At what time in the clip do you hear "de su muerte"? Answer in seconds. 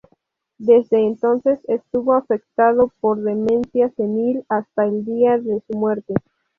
5.37-6.15